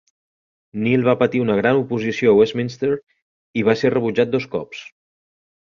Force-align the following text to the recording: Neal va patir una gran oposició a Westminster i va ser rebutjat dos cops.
Neal 0.85 1.05
va 1.07 1.13
patir 1.19 1.41
una 1.43 1.57
gran 1.59 1.83
oposició 1.83 2.33
a 2.33 2.39
Westminster 2.41 2.91
i 3.63 3.69
va 3.71 3.79
ser 3.85 3.95
rebutjat 3.99 4.35
dos 4.37 4.53
cops. 4.57 4.85